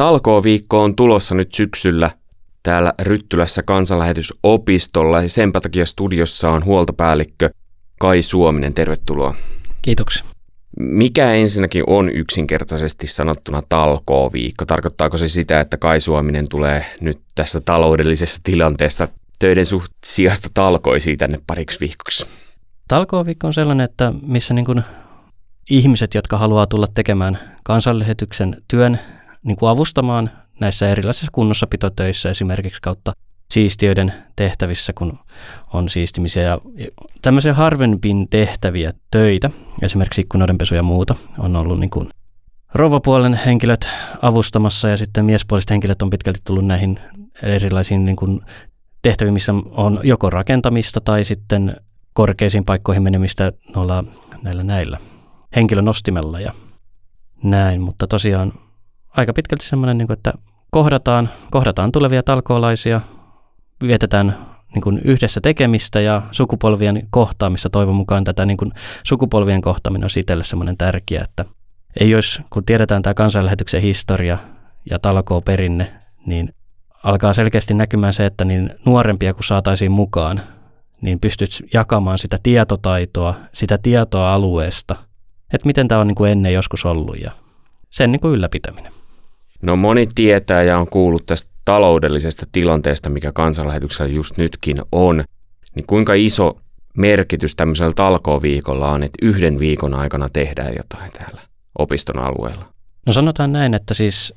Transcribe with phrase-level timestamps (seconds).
[0.00, 2.10] Talkoo-viikko on tulossa nyt syksyllä
[2.62, 7.50] täällä Ryttylässä kansanlähetysopistolla ja sen takia studiossa on huoltopäällikkö
[7.98, 8.74] Kai Suominen.
[8.74, 9.34] Tervetuloa.
[9.82, 10.24] Kiitoksia.
[10.78, 14.64] Mikä ensinnäkin on yksinkertaisesti sanottuna talkoo-viikko?
[14.66, 19.08] Tarkoittaako se sitä, että Kai Suominen tulee nyt tässä taloudellisessa tilanteessa
[19.38, 22.26] töiden suht sijasta talkoisiin tänne pariksi viikoksi?
[22.88, 24.82] Talkoo-viikko on sellainen, että missä niin kuin
[25.70, 29.00] ihmiset, jotka haluaa tulla tekemään kansanlähetyksen työn
[29.42, 30.30] niin kuin avustamaan
[30.60, 33.12] näissä erilaisissa kunnossapitotöissä esimerkiksi kautta
[33.50, 35.18] siistiöiden tehtävissä, kun
[35.72, 36.42] on siistimisiä.
[36.42, 36.58] Ja
[37.22, 39.50] tämmöisiä harvempin tehtäviä töitä,
[39.82, 42.08] esimerkiksi ikkunoidenpesu ja muuta, on ollut niin kuin
[42.74, 43.88] rouvapuolen henkilöt
[44.22, 47.00] avustamassa ja sitten miespuoliset henkilöt on pitkälti tullut näihin
[47.42, 48.40] erilaisiin niin kuin
[49.02, 51.76] tehtäviin, missä on joko rakentamista tai sitten
[52.12, 54.04] korkeisiin paikkoihin menemistä noilla
[54.42, 54.98] näillä näillä
[55.56, 56.52] henkilönostimella ja
[57.42, 58.52] näin, mutta tosiaan
[59.16, 60.32] aika pitkälti semmoinen, niin kuin, että
[60.70, 63.00] kohdataan, kohdataan tulevia talkoolaisia,
[63.86, 64.38] vietetään
[64.74, 67.70] niin kuin yhdessä tekemistä ja sukupolvien kohtaamista.
[67.70, 68.72] Toivon mukaan tätä niin kuin
[69.04, 71.44] sukupolvien kohtaaminen on itselle semmoinen tärkeä, että
[72.00, 74.38] ei olisi, kun tiedetään tämä kansanlähetyksen historia
[74.90, 75.92] ja talkoo perinne,
[76.26, 76.54] niin
[77.04, 80.40] alkaa selkeästi näkymään se, että niin nuorempia kun saataisiin mukaan,
[81.00, 84.96] niin pystyt jakamaan sitä tietotaitoa, sitä tietoa alueesta,
[85.52, 87.30] että miten tämä on niin kuin ennen joskus ollut ja
[87.90, 88.99] sen niin kuin ylläpitäminen.
[89.62, 95.24] No moni tietää ja on kuullut tästä taloudellisesta tilanteesta, mikä kansanlähetyksellä just nytkin on.
[95.74, 96.60] Niin kuinka iso
[96.96, 101.40] merkitys tämmöisellä talkooviikolla on, että yhden viikon aikana tehdään jotain täällä
[101.78, 102.64] opiston alueella?
[103.06, 104.34] No sanotaan näin, että siis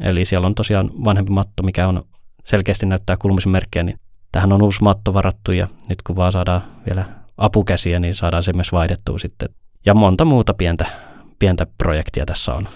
[0.00, 2.02] Eli siellä on tosiaan vanhempi matto, mikä on
[2.44, 3.98] selkeästi näyttää kulmisen merkkiä, niin
[4.32, 7.04] tähän on uusi matto varattu ja nyt kun vaan saadaan vielä
[7.36, 9.48] apukäsiä, niin saadaan se myös vaihdettua sitten.
[9.86, 10.86] Ja monta muuta pientä,
[11.38, 12.68] pientä projektia tässä on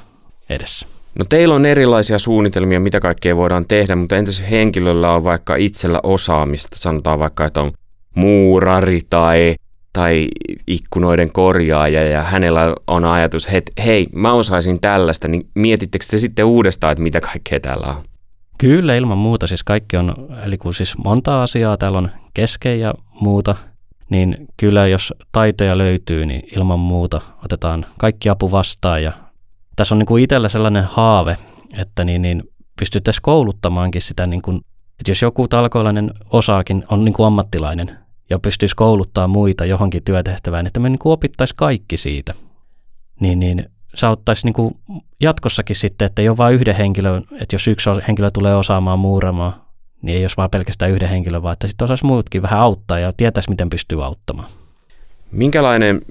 [0.49, 0.87] edessä.
[1.19, 6.01] No teillä on erilaisia suunnitelmia, mitä kaikkea voidaan tehdä, mutta entäs henkilöllä on vaikka itsellä
[6.03, 7.73] osaamista, sanotaan vaikka, että on
[8.15, 9.55] muurari tai,
[9.93, 10.29] tai
[10.67, 16.45] ikkunoiden korjaaja ja hänellä on ajatus, että hei, mä osaisin tällaista, niin mietittekö te sitten
[16.45, 18.03] uudestaan, että mitä kaikkea täällä on?
[18.59, 19.47] Kyllä, ilman muuta.
[19.47, 20.15] Siis kaikki on,
[20.47, 23.57] eli kun siis monta asiaa täällä on kesken ja muuta,
[24.11, 29.13] niin kyllä jos taitoja löytyy, niin ilman muuta otetaan kaikki apu vastaan ja
[29.77, 31.37] tässä on niin kuin itsellä sellainen haave,
[31.79, 32.43] että niin, niin
[32.79, 34.57] pystyttäisiin kouluttamaankin sitä, niin kuin,
[35.01, 37.99] että jos joku talkoilainen osaakin on niin kuin ammattilainen
[38.31, 42.35] ja pystyisi kouluttaa muita johonkin työtehtävään, että me niin opittaisiin kaikki siitä,
[43.21, 44.77] niin, niin se auttaisi niin kuin
[45.21, 49.55] jatkossakin sitten, että ei ole vain yhden henkilön, että jos yksi henkilö tulee osaamaan muuramaan,
[50.03, 53.13] niin ei olisi vaan pelkästään yhden henkilön, vaan että sitten osaisi muutkin vähän auttaa ja
[53.17, 54.49] tietäisi, miten pystyy auttamaan.
[55.31, 56.03] Minkälainen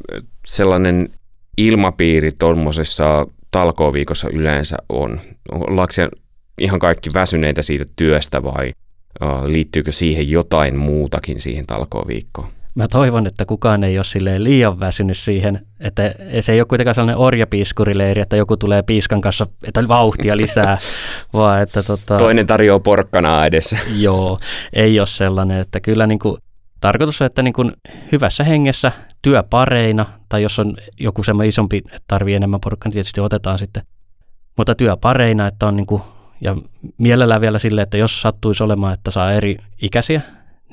[0.45, 1.09] sellainen
[1.57, 5.21] ilmapiiri tuommoisessa talkooviikossa yleensä on?
[5.51, 5.93] Ollaanko
[6.61, 8.71] ihan kaikki väsyneitä siitä työstä vai
[9.47, 12.47] liittyykö siihen jotain muutakin siihen talkooviikkoon?
[12.75, 16.95] Mä toivon, että kukaan ei ole silleen liian väsynyt siihen, että se ei ole kuitenkaan
[16.95, 20.77] sellainen orjapiiskurileiri, että joku tulee piiskan kanssa, että vauhtia lisää,
[21.33, 22.17] vaan että tota...
[22.17, 23.77] Toinen tarjoaa porkkanaa edessä.
[23.97, 24.39] Joo,
[24.73, 26.37] ei ole sellainen, että kyllä niin kuin
[26.83, 27.71] Tarkoitus on, että niin kuin
[28.11, 33.21] hyvässä hengessä työpareina, tai jos on joku semmoinen isompi, että tarvii enemmän porukkaa, niin tietysti
[33.21, 33.83] otetaan sitten.
[34.57, 36.01] Mutta työpareina, että on niin kuin,
[36.43, 36.55] ja
[36.97, 40.21] mielellään vielä sille, että jos sattuisi olemaan, että saa eri ikäisiä,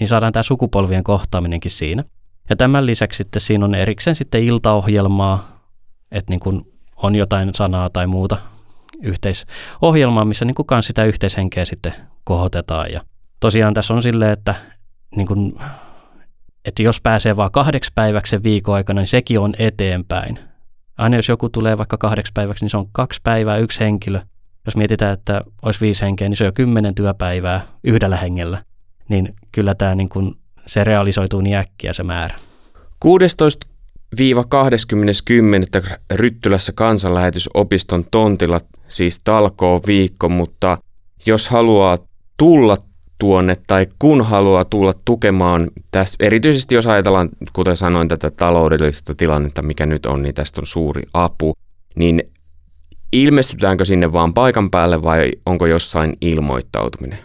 [0.00, 2.04] niin saadaan tämä sukupolvien kohtaaminenkin siinä.
[2.50, 5.60] Ja tämän lisäksi sitten siinä on erikseen sitten iltaohjelmaa,
[6.12, 8.36] että niin kuin on jotain sanaa tai muuta
[9.02, 11.94] yhteisohjelmaan, missä niin kuin sitä yhteishenkeä sitten
[12.24, 12.92] kohotetaan.
[12.92, 13.00] Ja
[13.40, 14.54] tosiaan tässä on silleen, että,
[15.16, 15.58] niin kuin,
[16.64, 20.38] että jos pääsee vaan kahdeksi päiväksi viikon aikana, niin sekin on eteenpäin.
[20.98, 24.20] Aina jos joku tulee vaikka kahdeksi päiväksi, niin se on kaksi päivää, yksi henkilö.
[24.66, 28.64] Jos mietitään, että olisi viisi henkeä, niin se on jo kymmenen työpäivää yhdellä hengellä.
[29.08, 30.34] Niin kyllä tämä niin kuin,
[30.66, 32.36] se realisoituu niin äkkiä se määrä.
[33.00, 33.66] 16
[34.16, 35.98] 20.10.
[36.10, 38.58] Ryttylässä kansanlähetysopiston tontilla,
[38.88, 40.78] siis talkoo viikko, mutta
[41.26, 41.98] jos haluaa
[42.36, 42.76] tulla
[43.18, 49.62] tuonne tai kun haluaa tulla tukemaan, tässä, erityisesti jos ajatellaan, kuten sanoin, tätä taloudellista tilannetta,
[49.62, 51.54] mikä nyt on, niin tästä on suuri apu,
[51.96, 52.22] niin
[53.12, 57.18] ilmestytäänkö sinne vaan paikan päälle vai onko jossain ilmoittautuminen?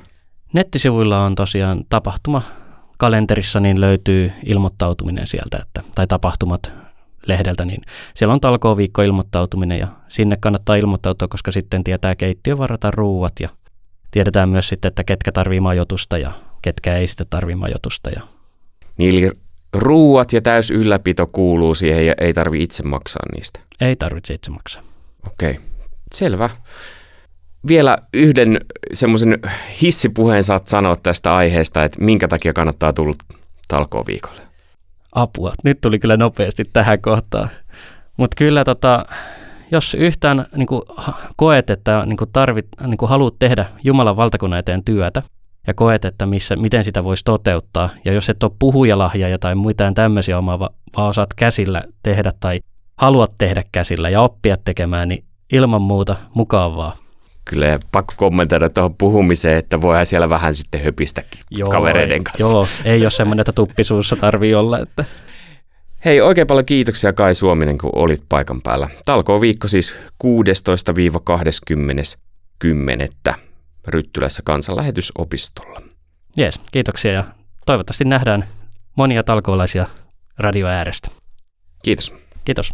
[0.54, 2.42] Nettisivuilla on tosiaan tapahtuma
[2.98, 6.72] kalenterissa niin löytyy ilmoittautuminen sieltä, että, tai tapahtumat
[7.28, 7.82] lehdeltä, niin
[8.16, 13.34] siellä on talkoo viikko ilmoittautuminen ja sinne kannattaa ilmoittautua, koska sitten tietää keittiö varata ruuat
[13.40, 13.50] ja
[14.12, 16.32] tiedetään myös sitten, että ketkä tarvii majoitusta ja
[16.62, 18.10] ketkä ei sitten tarvii majoitusta.
[18.10, 18.22] Ja...
[18.98, 19.32] Niin eli
[19.74, 23.60] ruuat ja täys ylläpito kuuluu siihen ja ei tarvi itse maksaa niistä?
[23.82, 24.84] Ei tarvitse itse maksaa.
[25.28, 25.75] Okei, okay.
[26.16, 26.50] Selvä.
[27.68, 28.60] Vielä yhden
[28.94, 29.40] semmoisen
[29.82, 33.14] hissipuheen saat sanoa tästä aiheesta, että minkä takia kannattaa tulla
[33.68, 34.42] talkooviikolle?
[35.12, 37.50] Apua, nyt tuli kyllä nopeasti tähän kohtaan.
[38.18, 39.06] Mutta kyllä tota,
[39.72, 40.82] jos yhtään niin kuin,
[41.36, 45.22] koet, että niin kuin tarvit, niin kuin haluat tehdä Jumalan valtakunnan eteen työtä
[45.68, 49.92] ja koet, että missä, miten sitä voisi toteuttaa, ja jos et ole puhujalahja tai muita
[49.96, 52.60] tämmöisiä omaa, vaan osaat käsillä tehdä tai
[52.98, 55.24] haluat tehdä käsillä ja oppia tekemään, niin
[55.54, 56.96] ilman muuta mukavaa.
[57.46, 62.56] Kyllä pakko kommentoida tuohon puhumiseen, että voihan siellä vähän sitten höpistä joo, kavereiden kanssa.
[62.56, 64.80] Joo, ei ole semmoinen, että tuppisuussa tarvii olla.
[64.80, 65.06] Että.
[66.06, 68.90] Hei, oikein paljon kiitoksia Kai Suominen, kun olit paikan päällä.
[69.06, 70.28] Talkoo viikko siis 16-20.10.
[73.88, 75.82] Ryttylässä kansanlähetysopistolla.
[76.38, 77.24] Jees, kiitoksia ja
[77.66, 78.46] toivottavasti nähdään
[78.98, 79.86] monia talkoolaisia
[80.38, 81.10] radioäärestä.
[81.84, 82.14] Kiitos.
[82.46, 82.74] Kiitos.